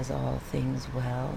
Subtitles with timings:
[0.00, 1.34] does all things well.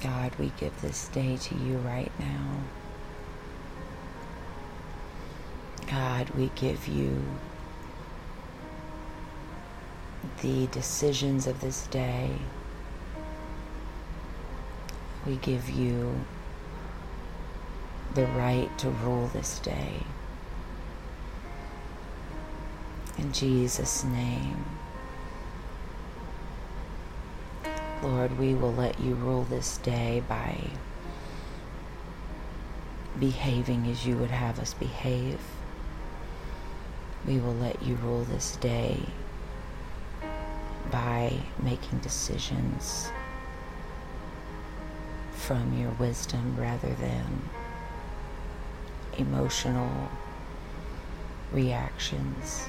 [0.00, 2.60] God, we give this day to you right now.
[5.90, 7.20] God, we give you
[10.40, 12.30] the decisions of this day.
[15.26, 16.14] We give you
[18.14, 20.04] the right to rule this day.
[23.18, 24.77] In Jesus' name.
[28.02, 30.56] Lord, we will let you rule this day by
[33.18, 35.40] behaving as you would have us behave.
[37.26, 39.00] We will let you rule this day
[40.92, 43.10] by making decisions
[45.32, 47.50] from your wisdom rather than
[49.18, 50.08] emotional
[51.52, 52.68] reactions.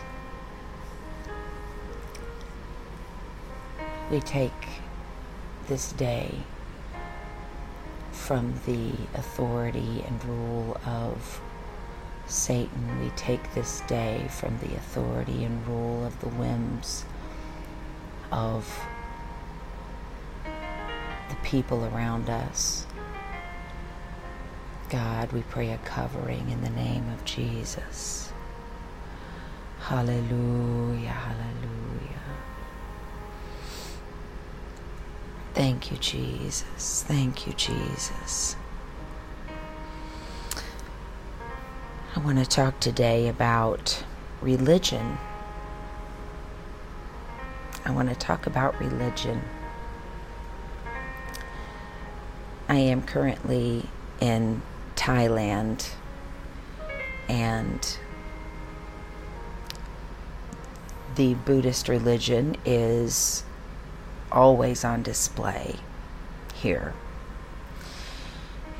[4.10, 4.54] We take
[5.70, 6.32] this day
[8.12, 11.40] from the authority and rule of
[12.26, 13.00] Satan.
[13.00, 17.06] We take this day from the authority and rule of the whims
[18.32, 18.84] of
[20.44, 22.88] the people around us.
[24.90, 28.34] God, we pray a covering in the name of Jesus.
[29.82, 32.29] Hallelujah, hallelujah.
[35.60, 37.04] Thank you, Jesus.
[37.06, 38.56] Thank you, Jesus.
[42.16, 44.06] I want to talk today about
[44.42, 45.18] religion.
[47.84, 49.42] I want to talk about religion.
[52.70, 53.84] I am currently
[54.22, 54.62] in
[54.96, 55.90] Thailand
[57.28, 57.98] and
[61.16, 63.44] the Buddhist religion is
[64.32, 65.76] always on display
[66.54, 66.94] here.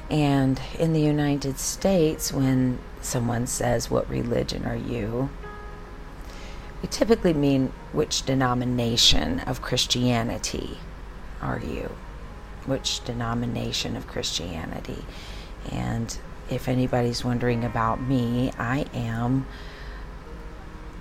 [0.10, 5.30] And in the United States, when someone says, What religion are you?
[6.82, 10.78] we typically mean which denomination of Christianity
[11.42, 11.92] are you?
[12.66, 15.04] Which denomination of Christianity?
[15.72, 16.18] And
[16.50, 19.46] if anybody's wondering about me, I am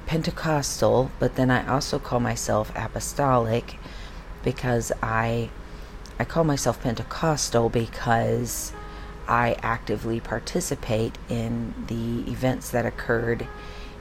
[0.07, 3.79] Pentecostal, but then I also call myself apostolic
[4.43, 5.50] because I
[6.19, 8.72] I call myself Pentecostal because
[9.28, 13.47] I actively participate in the events that occurred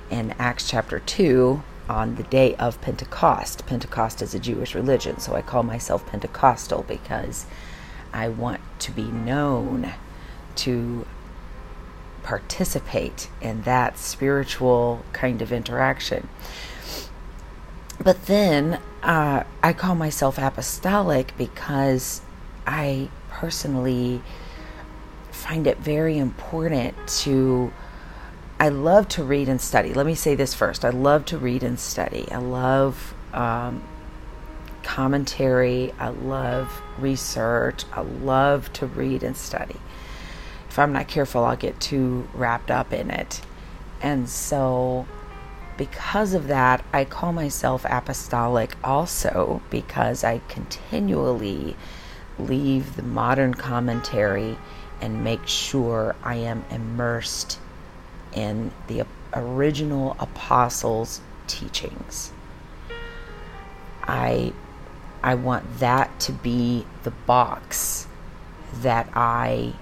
[0.09, 3.65] in Acts chapter 2 on the day of Pentecost.
[3.67, 7.45] Pentecost is a Jewish religion, so I call myself Pentecostal because
[8.13, 9.93] I want to be known
[10.55, 11.05] to
[12.23, 16.27] participate in that spiritual kind of interaction.
[18.00, 22.22] But then uh, I call myself apostolic because
[22.66, 24.22] I personally
[25.31, 27.72] find it very important to.
[28.59, 29.94] I love to read and study.
[29.94, 30.84] Let me say this first.
[30.84, 32.28] I love to read and study.
[32.31, 33.84] I love um,
[34.81, 35.94] commentary.
[36.00, 37.84] I love research.
[37.94, 39.75] I love to read and study.
[40.69, 43.41] If I'm not careful, I'll get too wrapped up in it.
[44.02, 45.06] And so
[45.77, 51.75] because of that, I call myself apostolic also because I continually
[52.39, 54.57] leave the modern commentary
[54.99, 57.59] and make sure I am immersed
[58.34, 62.31] in the original apostles' teachings.
[64.03, 64.53] I
[65.23, 68.07] I want that to be the box
[68.81, 69.73] that I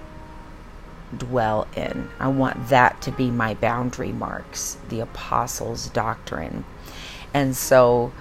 [1.16, 2.08] dwell in.
[2.18, 6.64] I want that to be my boundary marks, the apostles' doctrine.
[7.34, 8.12] And so,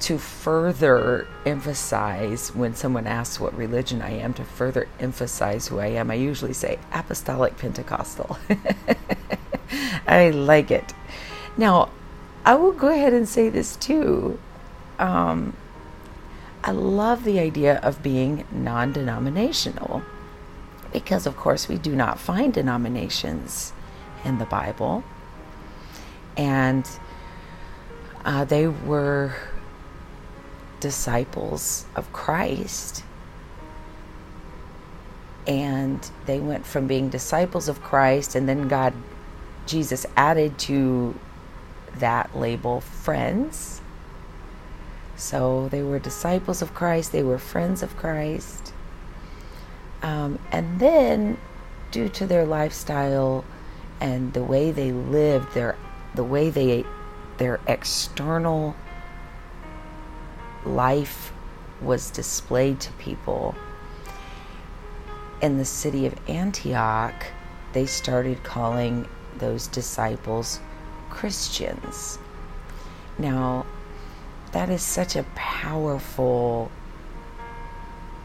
[0.00, 5.88] to further emphasize when someone asks what religion I am, to further emphasize who I
[5.88, 8.38] am, I usually say apostolic Pentecostal.
[10.06, 10.94] I like it.
[11.56, 11.90] Now,
[12.44, 14.38] I will go ahead and say this too.
[14.98, 15.54] Um,
[16.64, 20.02] I love the idea of being non denominational
[20.92, 23.72] because, of course, we do not find denominations
[24.24, 25.04] in the Bible.
[26.36, 26.88] And
[28.24, 29.34] uh, they were
[30.80, 33.04] disciples of Christ.
[35.46, 38.92] And they went from being disciples of Christ, and then God,
[39.66, 41.18] Jesus added to
[41.96, 43.80] that label friends.
[45.16, 48.72] So they were disciples of Christ, they were friends of Christ.
[50.02, 51.38] Um, and then,
[51.90, 53.44] due to their lifestyle
[54.00, 55.76] and the way they lived, their
[56.14, 56.84] the way they
[57.38, 58.74] their external
[60.64, 61.32] life
[61.80, 63.54] was displayed to people
[65.40, 67.26] in the city of Antioch,
[67.72, 69.08] they started calling
[69.38, 70.60] those disciples
[71.08, 72.18] Christians.
[73.18, 73.66] Now,
[74.52, 76.70] that is such a powerful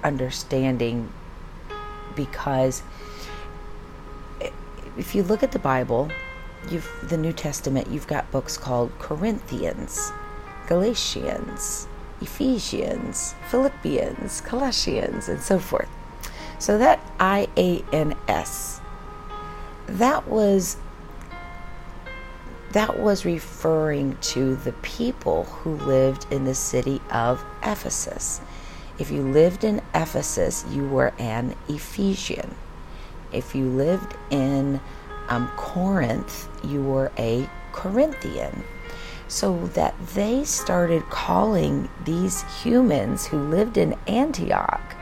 [0.04, 1.12] understanding
[2.16, 2.84] because
[4.98, 6.10] if you look at the Bible,
[6.70, 10.12] you've the New Testament, you've got books called Corinthians,
[10.68, 11.88] Galatians,
[12.22, 15.90] Ephesians, Philippians, Colossians, and so forth.
[16.60, 18.80] So that I A N S,
[19.88, 20.78] that was
[22.72, 28.42] that was referring to the people who lived in the city of Ephesus.
[28.98, 32.56] If you lived in Ephesus, you were an Ephesian.
[33.32, 34.80] If you lived in
[35.28, 38.64] um, Corinth, you were a Corinthian.
[39.28, 44.96] So that they started calling these humans who lived in Antioch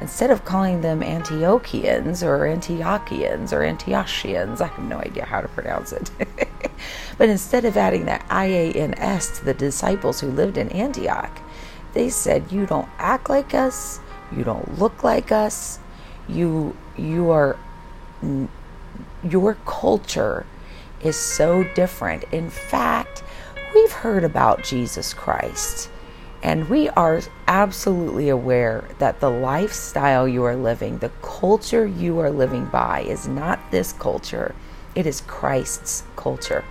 [0.00, 5.48] instead of calling them Antiochians or Antiochians or Antiochians, I have no idea how to
[5.48, 6.10] pronounce it.
[7.18, 11.40] but instead of adding that IANS to the disciples who lived in Antioch,
[11.96, 14.00] they said, You don't act like us,
[14.30, 15.78] you don't look like us,
[16.28, 17.56] you, you are,
[19.24, 20.46] your culture
[21.02, 22.24] is so different.
[22.32, 23.22] In fact,
[23.74, 25.88] we've heard about Jesus Christ
[26.42, 32.30] and we are absolutely aware that the lifestyle you are living, the culture you are
[32.30, 34.54] living by, is not this culture,
[34.94, 36.64] it is Christ's culture.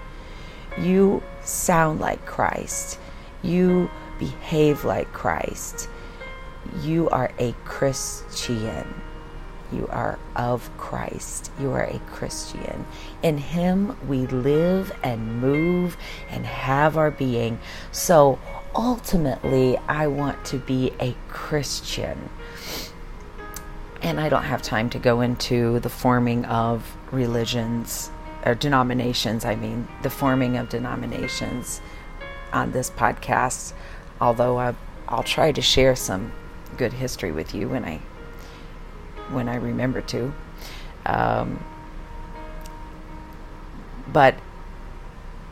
[0.78, 3.00] You sound like Christ,
[3.42, 3.90] you
[4.20, 5.90] behave like Christ,
[6.82, 9.02] you are a Christian.
[9.72, 11.52] You are of Christ.
[11.60, 12.86] You are a Christian.
[13.24, 15.98] In Him we live and move
[16.30, 17.60] and have our being.
[17.92, 18.40] So,
[18.76, 22.30] ultimately, I want to be a Christian.
[24.02, 28.12] And I don't have time to go into the forming of religions
[28.46, 31.82] or denominations, I mean, the forming of denominations
[32.54, 33.74] on this podcast,
[34.20, 34.76] although I,
[35.08, 36.32] I'll try to share some
[36.78, 38.02] good history with you when I
[39.32, 40.34] when I remember to.
[41.06, 41.64] Um,
[44.12, 44.36] but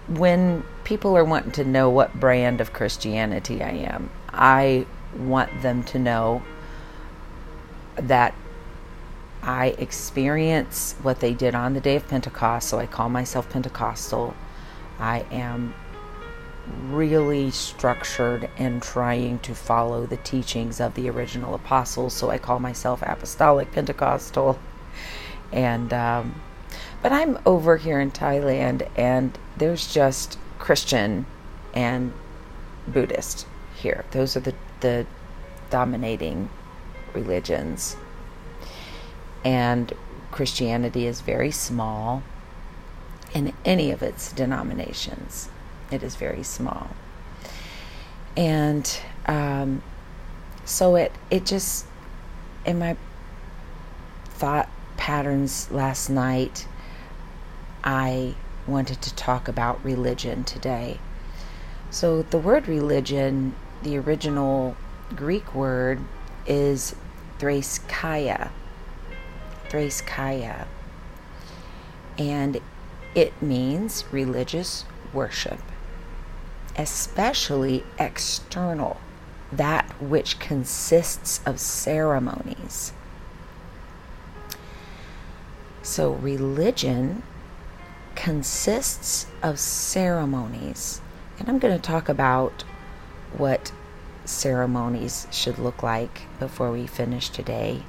[0.08, 4.86] when people are wanting to know what brand of Christianity I am, I
[5.18, 6.44] want them to know
[7.96, 8.34] that
[9.42, 14.36] I experience what they did on the day of Pentecost, so I call myself Pentecostal.
[15.00, 15.74] I am
[16.68, 22.60] really structured and trying to follow the teachings of the original apostles, so I call
[22.60, 24.58] myself Apostolic Pentecostal.
[25.52, 26.42] And, um,
[27.02, 31.26] but I'm over here in Thailand, and there's just Christian
[31.74, 32.14] and
[32.88, 34.06] Buddhist here.
[34.12, 35.06] Those are the, the
[35.70, 36.50] dominating
[37.14, 37.98] religions.
[39.44, 39.92] And
[40.32, 42.24] Christianity is very small
[43.34, 45.50] in any of its denominations.
[45.94, 46.88] It is very small.
[48.36, 49.84] And um,
[50.66, 51.86] so it, it just,
[52.66, 52.98] in my
[54.26, 56.68] thought patterns last night,
[57.84, 58.34] I
[58.66, 61.00] wanted to talk about religion today.
[61.92, 64.76] So, the word religion, the original
[65.16, 66.00] Greek word,
[66.48, 66.96] is
[67.38, 68.50] thraskaya.
[69.70, 70.66] Thraskaya.
[72.18, 72.60] And
[73.14, 75.60] it means religious worship,
[76.78, 78.98] especially external,
[79.52, 82.94] that which consists of ceremonies.
[85.82, 87.24] So, religion
[88.16, 91.02] consists of ceremonies.
[91.40, 92.64] And I'm going to talk about
[93.36, 93.72] what
[94.26, 97.84] ceremonies should look like before we finish today.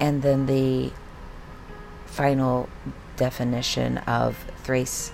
[0.00, 0.92] And then the
[2.06, 2.68] final
[3.16, 5.12] definition of thrace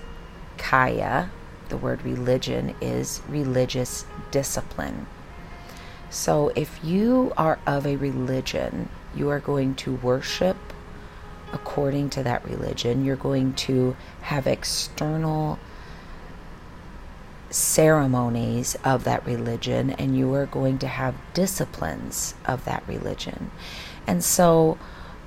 [0.57, 1.29] kaya,
[1.71, 5.07] the word religion, is religious discipline.
[6.11, 10.57] So if you are of a religion, you are going to worship
[11.53, 13.05] according to that religion.
[13.05, 15.57] You're going to have external
[17.49, 23.51] ceremonies of that religion, and you are going to have disciplines of that religion.
[24.05, 24.77] And so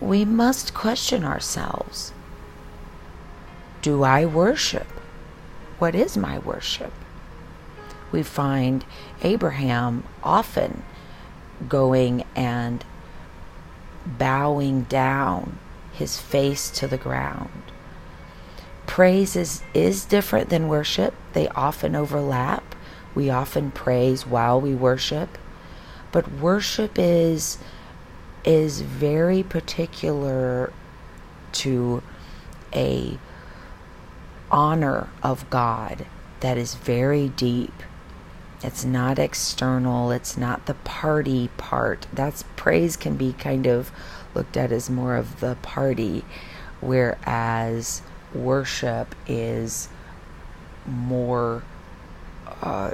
[0.00, 2.12] we must question ourselves
[3.82, 4.86] Do I worship?
[5.78, 6.92] What is my worship?
[8.12, 8.84] We find
[9.22, 10.84] Abraham often
[11.68, 12.84] going and
[14.06, 15.58] bowing down
[15.92, 17.50] his face to the ground.
[18.86, 22.74] Praise is, is different than worship, they often overlap.
[23.14, 25.38] We often praise while we worship,
[26.12, 27.58] but worship is
[28.44, 30.70] is very particular
[31.52, 32.02] to
[32.74, 33.18] a
[34.54, 36.06] honor of God
[36.40, 37.74] that is very deep.
[38.62, 42.06] It's not external, it's not the party part.
[42.12, 43.90] That's praise can be kind of
[44.34, 46.24] looked at as more of the party,
[46.80, 48.00] whereas
[48.32, 49.88] worship is
[50.86, 51.62] more
[52.62, 52.92] uh,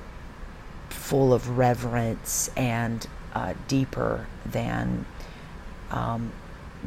[0.88, 5.04] full of reverence and uh, deeper than
[5.90, 6.32] um,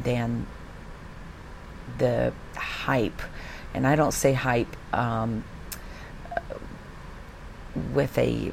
[0.02, 0.46] than
[1.98, 3.22] the hype.
[3.74, 5.44] And I don't say hype um,
[7.92, 8.52] with a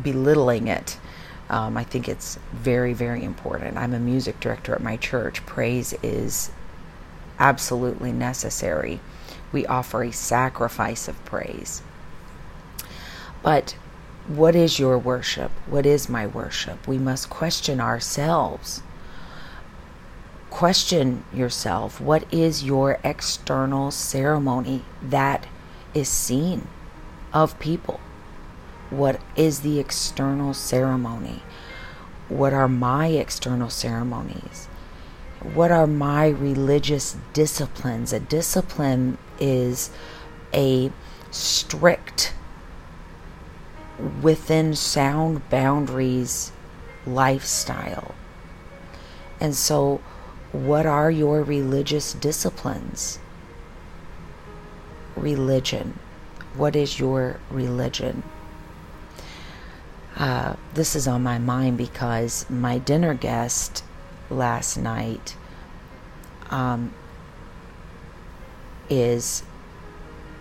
[0.00, 0.98] belittling it.
[1.50, 3.76] Um, I think it's very, very important.
[3.76, 5.44] I'm a music director at my church.
[5.44, 6.50] Praise is
[7.38, 9.00] absolutely necessary.
[9.52, 11.82] We offer a sacrifice of praise.
[13.42, 13.76] But
[14.26, 15.50] what is your worship?
[15.66, 16.88] What is my worship?
[16.88, 18.82] We must question ourselves.
[20.54, 22.00] Question yourself.
[22.00, 25.48] What is your external ceremony that
[25.94, 26.68] is seen
[27.32, 27.98] of people?
[28.88, 31.42] What is the external ceremony?
[32.28, 34.66] What are my external ceremonies?
[35.42, 38.12] What are my religious disciplines?
[38.12, 39.90] A discipline is
[40.52, 40.92] a
[41.32, 42.32] strict
[44.22, 46.52] within sound boundaries
[47.04, 48.14] lifestyle.
[49.40, 50.00] And so,
[50.54, 53.18] what are your religious disciplines?
[55.16, 55.98] Religion.
[56.56, 58.22] What is your religion?
[60.16, 63.82] Uh, this is on my mind because my dinner guest
[64.30, 65.34] last night
[66.50, 66.94] um,
[68.88, 69.42] is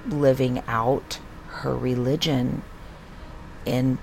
[0.08, 1.18] living out
[1.48, 2.62] her religion
[3.66, 3.98] in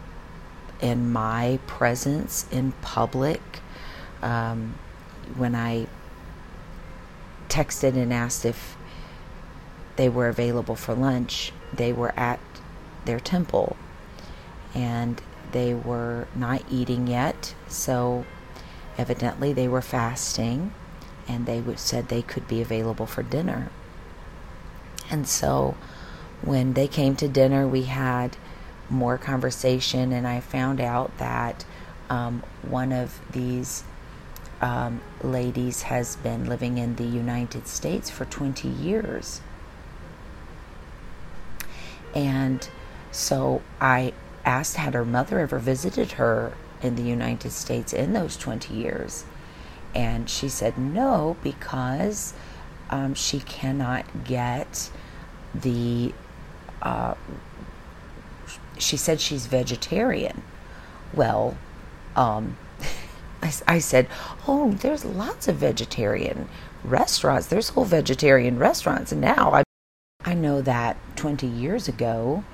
[0.80, 3.40] in my presence in public.
[4.22, 4.74] Um,
[5.36, 5.86] when I
[7.50, 8.76] texted and asked if
[9.96, 12.40] they were available for lunch, they were at
[13.04, 13.76] their temple
[14.74, 15.20] and
[15.52, 18.24] they were not eating yet, so
[18.96, 20.72] evidently they were fasting
[21.28, 23.70] and they said they could be available for dinner.
[25.10, 25.76] And so
[26.42, 28.36] when they came to dinner, we had
[28.88, 31.64] more conversation, and I found out that
[32.08, 33.84] um, one of these
[34.60, 39.40] um, ladies has been living in the United States for 20 years.
[42.14, 42.68] And
[43.10, 44.12] so I
[44.44, 46.52] asked, had her mother ever visited her
[46.82, 49.24] in the United States in those 20 years?
[49.94, 52.34] And she said no, because
[52.90, 54.90] um, she cannot get
[55.54, 56.12] the
[56.82, 57.14] uh,
[58.78, 60.42] she said she's vegetarian.
[61.12, 61.56] Well,
[62.16, 62.56] um,
[63.42, 64.06] I, I said,
[64.46, 66.48] oh, there's lots of vegetarian
[66.84, 67.46] restaurants.
[67.46, 69.12] There's whole vegetarian restaurants.
[69.12, 69.62] And now I,
[70.24, 72.44] I know that 20 years ago,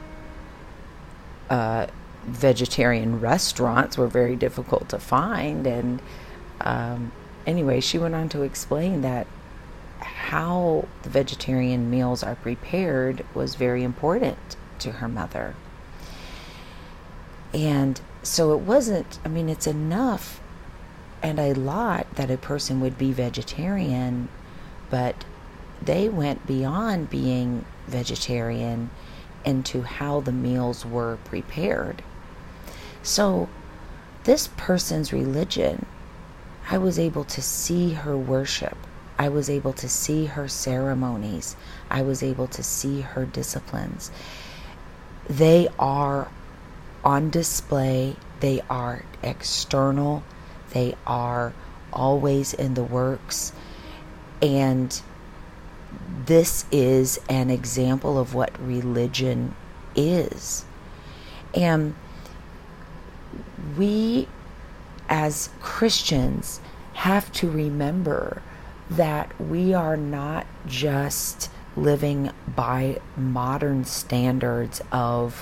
[1.51, 1.87] uh,
[2.25, 5.67] vegetarian restaurants were very difficult to find.
[5.67, 6.01] And
[6.61, 7.13] um,
[7.47, 9.27] anyway, she went on to explain that
[10.01, 15.55] how the vegetarian meals are prepared was very important to her mother.
[17.55, 20.41] And so it wasn't, I mean, it's enough
[21.27, 24.29] and a lot that a person would be vegetarian,
[24.89, 25.25] but
[25.83, 28.89] they went beyond being vegetarian
[29.45, 32.01] into how the meals were prepared.
[33.03, 33.49] So,
[34.23, 35.87] this person's religion,
[36.71, 38.77] I was able to see her worship.
[39.19, 41.57] I was able to see her ceremonies.
[41.91, 44.13] I was able to see her disciplines.
[45.29, 46.29] They are
[47.05, 50.23] on display, they are external,
[50.77, 51.55] they are
[51.91, 53.53] always in the works.
[54.43, 55.01] And
[56.27, 59.55] this is an example of what religion
[59.95, 60.67] is.
[61.55, 61.95] And
[63.79, 64.29] we,
[65.09, 66.61] as Christians,
[66.93, 68.43] have to remember
[68.91, 75.41] that we are not just living by modern standards of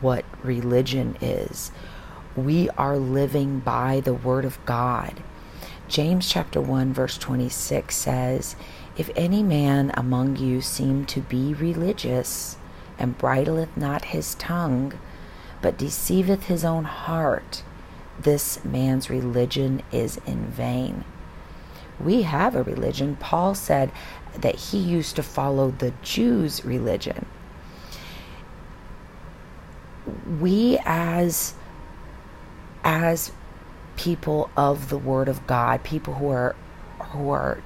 [0.00, 1.70] what religion is.
[2.36, 5.22] We are living by the Word of God.
[5.86, 8.56] James chapter 1 verse 26 says,
[8.96, 12.56] If any man among you seem to be religious
[12.98, 14.94] and bridleth not his tongue,
[15.60, 17.62] but deceiveth his own heart,
[18.18, 21.04] this man's religion is in vain.
[22.00, 23.16] We have a religion.
[23.16, 23.92] Paul said
[24.40, 27.26] that he used to follow the Jews' religion.
[30.40, 31.54] We as
[32.84, 33.32] as
[33.96, 36.56] people of the word of God, people who are
[37.10, 37.62] who are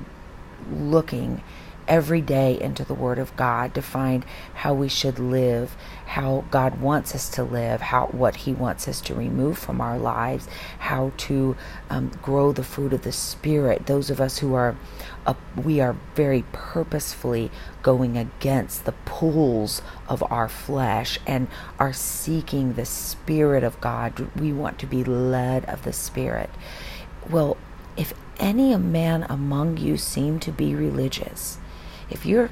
[0.70, 1.42] looking
[1.88, 4.24] every day into the Word of God to find
[4.54, 5.76] how we should live,
[6.06, 9.98] how God wants us to live, how what He wants us to remove from our
[9.98, 11.56] lives, how to
[11.90, 13.86] um, grow the fruit of the Spirit.
[13.86, 14.76] Those of us who are,
[15.56, 17.50] we are very purposefully
[17.82, 24.30] going against the pulls of our flesh and are seeking the Spirit of God.
[24.36, 26.50] We want to be led of the Spirit.
[27.28, 27.56] Well,
[27.96, 31.58] if any man among you seem to be religious,
[32.10, 32.50] if you're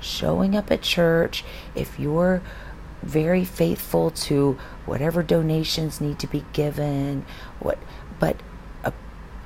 [0.00, 2.42] showing up at church, if you're
[3.02, 7.24] very faithful to whatever donations need to be given,
[7.60, 7.78] what
[8.18, 8.36] but
[8.84, 8.90] uh,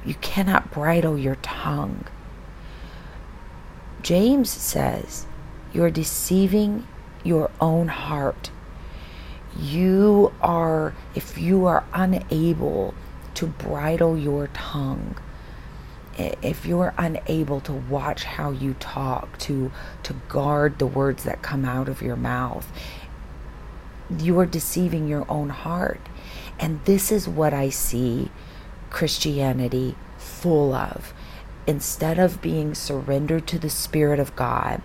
[0.05, 2.07] you cannot bridle your tongue.
[4.03, 5.27] James says,
[5.73, 6.87] you're deceiving
[7.25, 8.51] your own heart.
[9.59, 12.95] You are if you are unable
[13.35, 15.17] to bridle your tongue,
[16.17, 19.71] if you're unable to watch how you talk, to
[20.03, 22.67] to guard the words that come out of your mouth,
[24.19, 26.01] you are deceiving your own heart.
[26.59, 28.31] And this is what I see
[28.91, 31.13] Christianity full of.
[31.67, 34.81] Instead of being surrendered to the Spirit of God,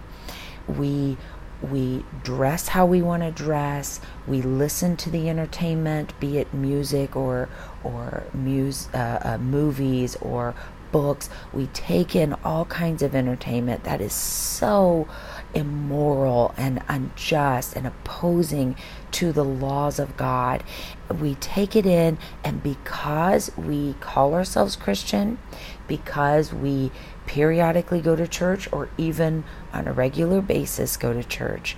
[0.68, 1.18] we
[1.62, 7.16] we dress how we want to dress we listen to the entertainment be it music
[7.16, 7.48] or
[7.84, 10.56] or mus- uh, uh, movies or
[10.92, 11.30] books.
[11.54, 15.08] We take in all kinds of entertainment that is so
[15.54, 18.76] immoral and unjust and opposing
[19.12, 20.64] to the laws of God.
[21.10, 25.40] We take it in, and because we call ourselves Christian,
[25.88, 26.92] because we
[27.26, 31.76] periodically go to church or even on a regular basis go to church,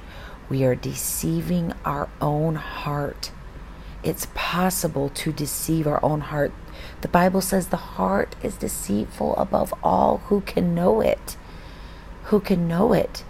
[0.50, 3.32] we are deceiving our own heart.
[4.04, 6.52] It's possible to deceive our own heart
[7.04, 10.20] the Bible says the heart is deceitful above all.
[10.30, 11.36] Who can know it?
[12.26, 13.26] Who can know it?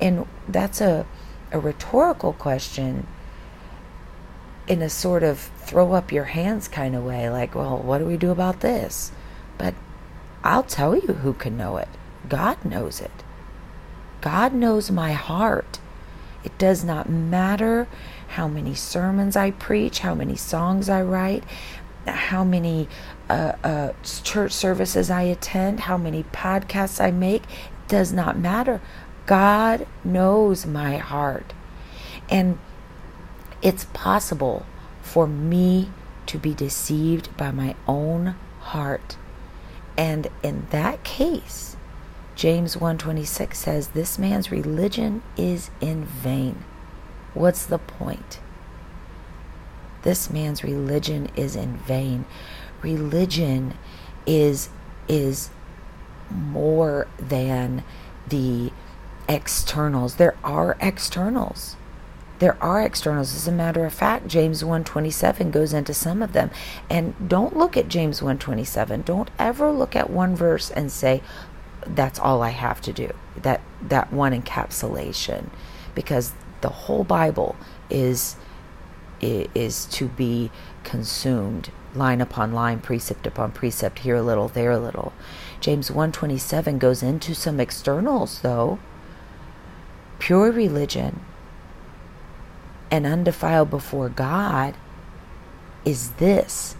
[0.00, 1.06] And that's a,
[1.52, 3.06] a rhetorical question
[4.66, 8.04] in a sort of throw up your hands kind of way, like, well, what do
[8.04, 9.12] we do about this?
[9.58, 9.74] But
[10.42, 11.88] I'll tell you who can know it.
[12.28, 13.22] God knows it.
[14.22, 15.78] God knows my heart.
[16.42, 17.86] It does not matter
[18.30, 21.44] how many sermons I preach, how many songs I write,
[22.06, 22.88] how many
[23.28, 27.42] uh, uh, church services I attend, how many podcasts I make,
[27.88, 28.80] does not matter.
[29.26, 31.52] God knows my heart.
[32.30, 32.58] And
[33.62, 34.66] it's possible
[35.02, 35.90] for me
[36.26, 39.16] to be deceived by my own heart.
[39.96, 41.76] And in that case,
[42.34, 46.64] James 1:26 says this man's religion is in vain.
[47.32, 48.40] What's the point?
[50.04, 52.24] This man's religion is in vain.
[52.82, 53.74] Religion
[54.26, 54.68] is
[55.08, 55.50] is
[56.30, 57.82] more than
[58.28, 58.70] the
[59.28, 60.16] externals.
[60.16, 61.76] There are externals.
[62.38, 63.34] There are externals.
[63.34, 66.50] As a matter of fact, James 127 goes into some of them.
[66.90, 69.02] And don't look at James 127.
[69.02, 71.22] Don't ever look at one verse and say,
[71.86, 73.12] that's all I have to do.
[73.36, 75.50] That that one encapsulation.
[75.94, 77.56] Because the whole Bible
[77.90, 78.36] is
[79.20, 80.50] is to be
[80.82, 85.12] consumed line upon line precept upon precept here a little there a little.
[85.60, 88.78] James 127 goes into some externals though.
[90.18, 91.20] Pure religion
[92.90, 94.74] and undefiled before god
[95.84, 96.76] is this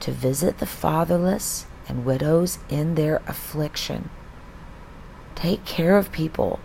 [0.00, 4.10] to visit the fatherless and widows in their affliction.
[5.34, 6.60] Take care of people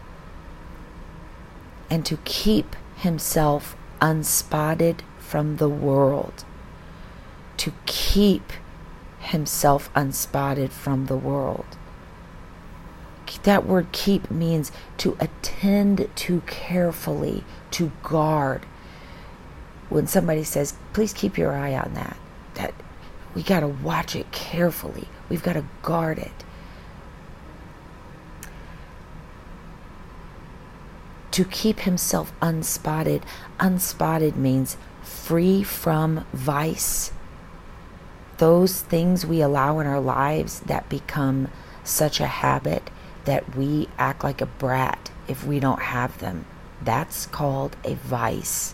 [1.89, 6.43] and to keep himself unspotted from the world,
[7.57, 8.51] to keep
[9.19, 11.77] himself unspotted from the world.
[13.43, 18.65] That word keep means to attend to carefully, to guard.
[19.89, 22.17] When somebody says, please keep your eye on that,
[22.55, 22.73] that
[23.33, 25.07] we got to watch it carefully.
[25.29, 26.43] We've got to guard it.
[31.31, 33.23] To keep himself unspotted.
[33.59, 37.11] Unspotted means free from vice.
[38.37, 41.49] Those things we allow in our lives that become
[41.83, 42.89] such a habit
[43.25, 46.45] that we act like a brat if we don't have them.
[46.81, 48.73] That's called a vice.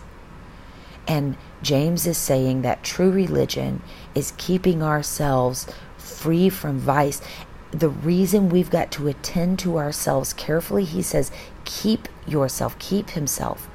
[1.08, 3.82] And James is saying that true religion
[4.13, 5.67] is keeping ourselves
[5.98, 7.22] free from vice.
[7.71, 11.32] The reason we've got to attend to ourselves carefully, he says,
[11.65, 13.67] keep yourself, keep himself,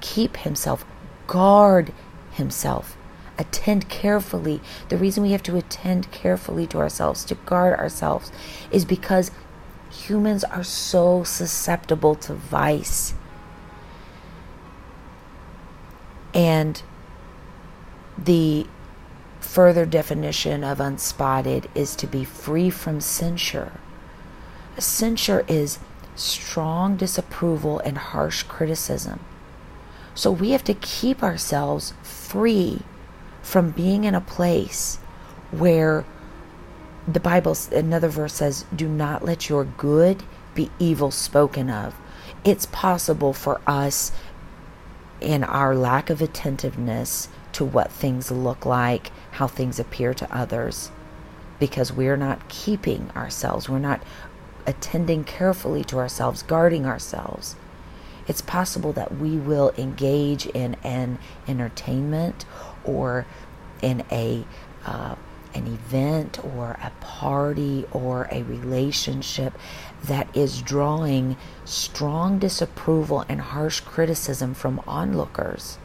[0.00, 0.84] keep himself,
[1.26, 1.92] guard
[2.32, 2.96] himself,
[3.38, 4.60] attend carefully.
[4.88, 8.30] The reason we have to attend carefully to ourselves, to guard ourselves,
[8.70, 9.30] is because
[9.90, 13.14] humans are so susceptible to vice.
[16.32, 16.82] And
[18.16, 18.66] the
[19.56, 23.72] further definition of unspotted is to be free from censure.
[24.76, 25.78] Censure is
[26.14, 29.18] strong disapproval and harsh criticism.
[30.14, 32.80] So we have to keep ourselves free
[33.40, 34.98] from being in a place
[35.50, 36.04] where
[37.08, 40.22] the Bible, another verse says, do not let your good
[40.54, 41.94] be evil spoken of.
[42.44, 44.12] It's possible for us,
[45.18, 50.90] in our lack of attentiveness to what things look like, how things appear to others,
[51.58, 54.02] because we're not keeping ourselves, we're not
[54.66, 57.56] attending carefully to ourselves, guarding ourselves.
[58.28, 62.44] It's possible that we will engage in an entertainment
[62.84, 63.24] or
[63.80, 64.44] in a
[64.84, 65.14] uh,
[65.54, 69.54] an event or a party or a relationship
[70.04, 75.78] that is drawing strong disapproval and harsh criticism from onlookers.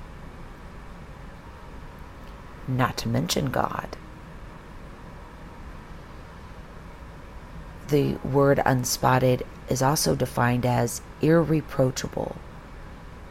[2.68, 3.98] Not to mention God.
[7.88, 12.36] The word unspotted is also defined as irreproachable.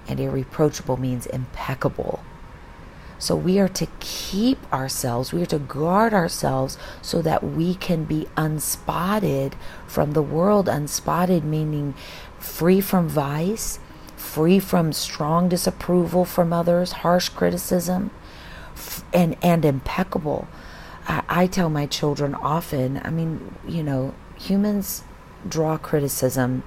[0.08, 2.20] And irreproachable means impeccable
[3.20, 8.04] so we are to keep ourselves, we are to guard ourselves so that we can
[8.04, 9.52] be unspotted
[9.86, 10.70] from the world.
[10.70, 11.92] Unspotted meaning
[12.38, 13.78] free from vice,
[14.16, 18.10] free from strong disapproval from others, harsh criticism,
[19.12, 20.48] and, and impeccable.
[21.06, 25.04] I, I tell my children often, I mean, you know, humans
[25.48, 26.62] draw criticism.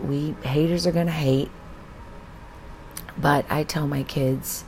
[0.00, 1.50] We haters are going to hate.
[3.18, 4.64] But I tell my kids,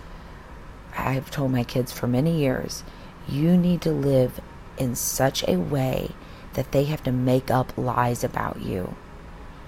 [0.97, 2.83] I've told my kids for many years
[3.29, 4.41] you need to live
[4.79, 6.13] in such a way
[6.55, 8.95] that they have to make up lies about you.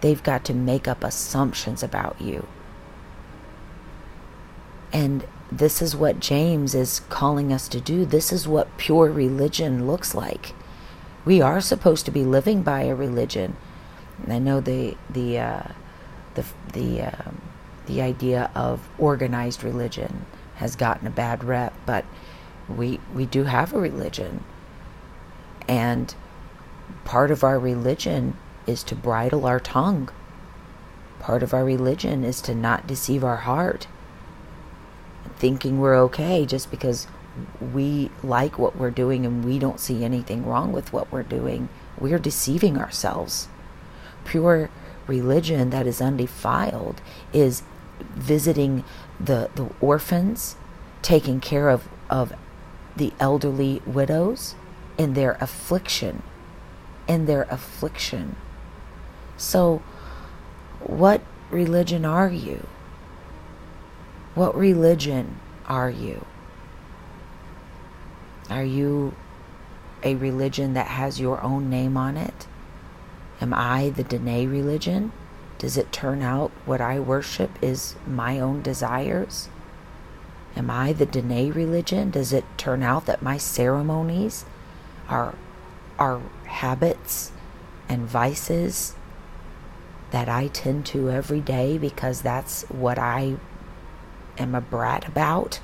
[0.00, 2.46] They've got to make up assumptions about you.
[4.92, 8.04] And this is what James is calling us to do.
[8.04, 10.54] This is what pure religion looks like.
[11.24, 13.56] We are supposed to be living by a religion.
[14.28, 15.62] I know the the uh,
[16.34, 17.40] the the um,
[17.86, 22.04] the idea of organized religion has gotten a bad rep, but
[22.68, 24.44] we we do have a religion.
[25.66, 26.14] And
[27.04, 28.36] part of our religion
[28.66, 30.10] is to bridle our tongue.
[31.18, 33.86] Part of our religion is to not deceive our heart.
[35.37, 37.06] Thinking we're okay just because
[37.61, 41.68] we like what we're doing and we don't see anything wrong with what we're doing.
[41.98, 43.48] We're deceiving ourselves.
[44.24, 44.70] Pure
[45.06, 47.00] religion that is undefiled
[47.33, 47.62] is
[48.00, 48.85] visiting
[49.18, 50.56] the, the orphans,
[51.02, 52.33] taking care of, of
[52.96, 54.54] the elderly widows
[54.98, 56.22] in their affliction.
[57.09, 58.37] In their affliction.
[59.37, 59.83] So,
[60.80, 62.66] what religion are you?
[64.40, 66.24] What religion are you?
[68.48, 69.14] Are you
[70.03, 72.46] a religion that has your own name on it?
[73.42, 75.12] Am I the Dene religion?
[75.59, 79.50] Does it turn out what I worship is my own desires?
[80.57, 82.11] Am I the Dene religion?
[82.11, 84.46] Does it turn out that my ceremonies
[85.07, 85.35] are,
[85.98, 87.31] are habits
[87.90, 88.96] and vices
[90.12, 93.37] that I tend to every day because that's what I
[94.40, 95.61] am a brat about?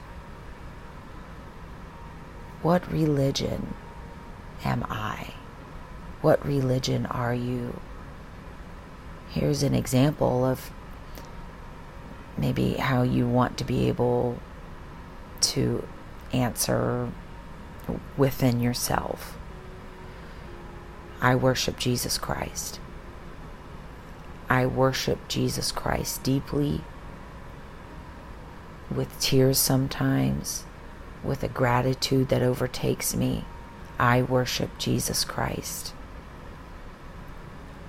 [2.63, 3.75] What religion
[4.65, 5.35] am I?
[6.21, 7.81] What religion are you?
[9.37, 10.71] here's an example of
[12.39, 14.39] maybe how you want to be able
[15.41, 15.87] to
[16.33, 17.11] answer
[18.17, 19.37] within yourself.
[21.21, 22.81] I worship Jesus Christ.
[24.49, 26.83] I worship Jesus Christ deeply,
[28.91, 30.65] with tears sometimes,
[31.25, 33.45] with a gratitude that overtakes me.
[33.99, 35.93] I worship Jesus Christ.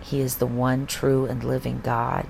[0.01, 2.27] He is the one true and living God.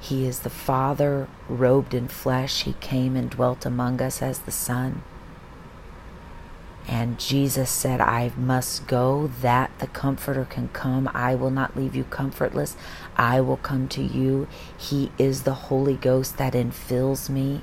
[0.00, 2.62] He is the Father robed in flesh.
[2.62, 5.02] He came and dwelt among us as the Son.
[6.88, 11.08] And Jesus said, I must go that the Comforter can come.
[11.14, 12.76] I will not leave you comfortless.
[13.16, 14.48] I will come to you.
[14.76, 17.62] He is the Holy Ghost that infills me.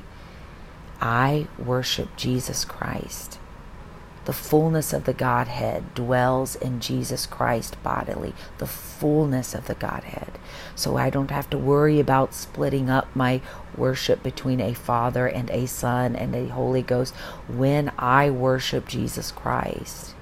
[1.01, 3.39] I worship Jesus Christ.
[4.29, 10.37] The fullness of the Godhead dwells in Jesus Christ bodily, the fullness of the Godhead.
[10.75, 13.41] So I don't have to worry about splitting up my
[13.75, 17.15] worship between a Father and a Son and a Holy Ghost.
[17.47, 20.13] When I worship Jesus Christ,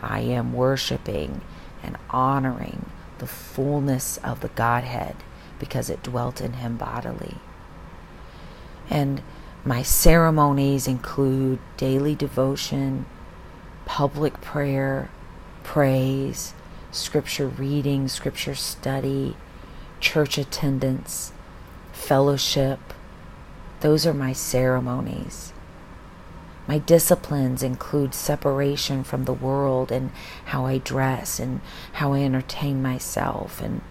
[0.00, 1.42] I am worshiping
[1.82, 2.86] and honoring
[3.18, 5.16] the fullness of the Godhead
[5.58, 7.36] because it dwelt in him bodily.
[8.88, 9.20] And
[9.66, 13.04] my ceremonies include daily devotion,
[13.86, 15.10] public prayer,
[15.62, 16.54] praise,
[16.90, 19.36] scripture reading, scripture study,
[20.00, 21.32] church attendance,
[21.92, 22.78] fellowship.
[23.80, 25.52] Those are my ceremonies.
[26.66, 30.10] My disciplines include separation from the world and
[30.46, 31.60] how I dress and
[31.94, 33.82] how I entertain myself and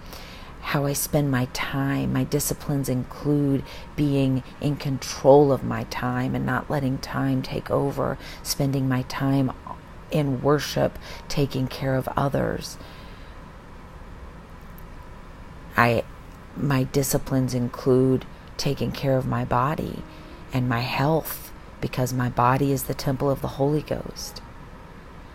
[0.61, 2.13] how I spend my time.
[2.13, 3.63] My disciplines include
[3.95, 9.51] being in control of my time and not letting time take over, spending my time
[10.13, 10.97] in worship,
[11.27, 12.77] taking care of others.
[15.75, 16.03] I
[16.55, 18.25] my disciplines include
[18.57, 20.03] taking care of my body
[20.53, 24.41] and my health because my body is the temple of the Holy Ghost.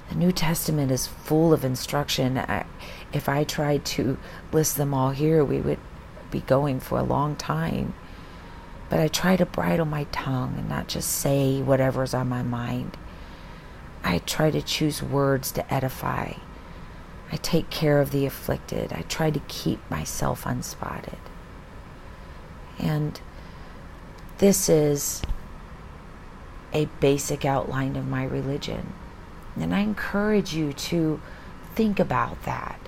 [0.08, 2.38] The New Testament is full of instruction.
[2.38, 2.64] I,
[3.12, 4.16] if I tried to
[4.52, 5.80] list them all here, we would
[6.30, 7.94] be going for a long time.
[8.88, 12.96] But I try to bridle my tongue and not just say whatever's on my mind.
[14.04, 16.34] I try to choose words to edify.
[17.30, 18.92] I take care of the afflicted.
[18.92, 21.18] I try to keep myself unspotted.
[22.78, 23.20] And
[24.38, 25.22] this is
[26.72, 28.92] a basic outline of my religion.
[29.56, 31.20] And I encourage you to
[31.74, 32.78] think about that.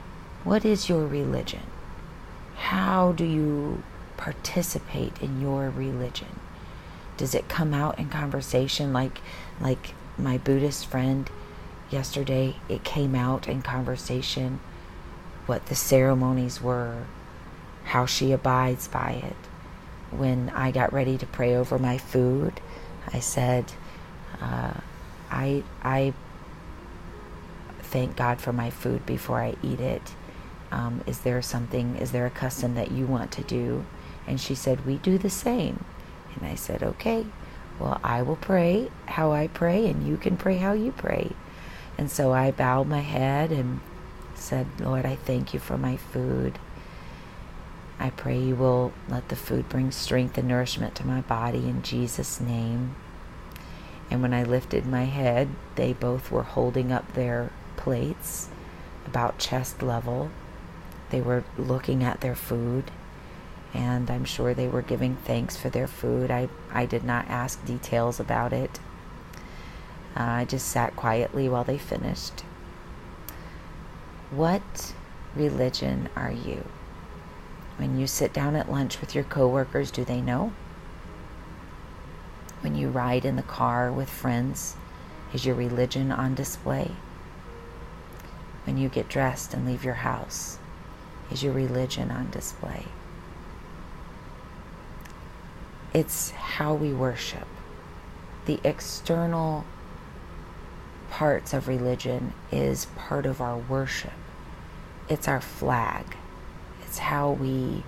[0.45, 1.63] What is your religion?
[2.57, 3.83] How do you
[4.17, 6.41] participate in your religion?
[7.17, 9.21] Does it come out in conversation like
[9.61, 11.31] like my Buddhist friend
[11.91, 14.61] yesterday, it came out in conversation
[15.47, 17.05] what the ceremonies were,
[17.85, 19.37] how she abides by it.
[20.17, 22.61] When I got ready to pray over my food,
[23.13, 23.73] I said,
[24.41, 24.75] uh,
[25.31, 26.13] I, I
[27.81, 30.15] thank God for my food before I eat it.
[30.71, 33.85] Um, is there something, is there a custom that you want to do?
[34.27, 35.85] And she said, We do the same.
[36.37, 37.27] And I said, Okay,
[37.81, 41.33] well, I will pray how I pray, and you can pray how you pray.
[41.97, 43.81] And so I bowed my head and
[44.35, 46.59] said, Lord, I thank you for my food.
[47.99, 51.83] I pray you will let the food bring strength and nourishment to my body in
[51.83, 52.95] Jesus' name.
[54.11, 58.49] And when I lifted my head, they both were holding up their plates
[59.07, 60.31] about chest level.
[61.11, 62.91] They were looking at their food
[63.73, 66.31] and I'm sure they were giving thanks for their food.
[66.31, 68.81] I, I did not ask details about it.
[70.17, 72.41] Uh, I just sat quietly while they finished.
[74.31, 74.93] What
[75.35, 76.65] religion are you?
[77.77, 80.53] When you sit down at lunch with your coworkers, do they know?
[82.61, 84.77] When you ride in the car with friends,
[85.33, 86.91] is your religion on display?
[88.65, 90.59] When you get dressed and leave your house,
[91.31, 92.85] is your religion on display?
[95.93, 97.49] It's how we worship.
[98.47, 99.65] The external
[101.11, 104.13] parts of religion is part of our worship.
[105.09, 106.17] It's our flag.
[106.83, 107.83] It's how we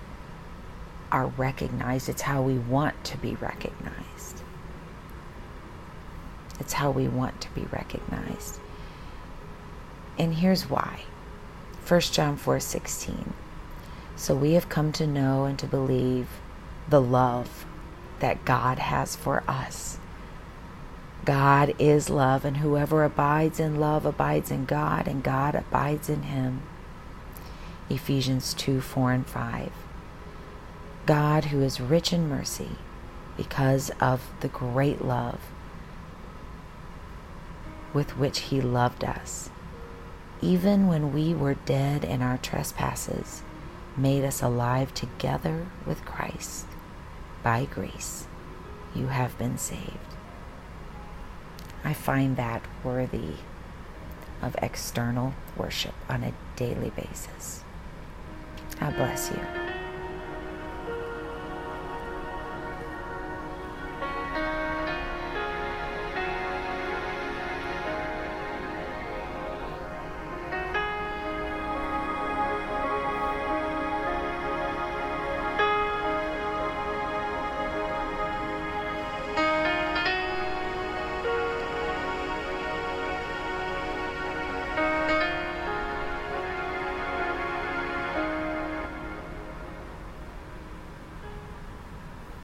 [1.11, 2.09] are recognized.
[2.09, 4.41] It's how we want to be recognized.
[6.59, 8.59] It's how we want to be recognized.
[10.17, 11.01] And here's why.
[11.87, 13.33] 1 John 4:16.
[14.15, 16.27] So we have come to know and to believe
[16.89, 17.65] the love
[18.23, 19.97] that God has for us.
[21.25, 26.23] God is love, and whoever abides in love abides in God, and God abides in
[26.23, 26.61] him.
[27.89, 29.73] Ephesians 2 4 and 5.
[31.05, 32.77] God, who is rich in mercy,
[33.35, 35.41] because of the great love
[37.93, 39.49] with which he loved us,
[40.41, 43.43] even when we were dead in our trespasses,
[43.97, 46.67] made us alive together with Christ
[47.43, 48.27] by grace,
[48.95, 49.97] you have been saved.
[51.83, 53.33] I find that worthy
[54.41, 57.63] of external worship on a daily basis.
[58.79, 59.62] God bless you.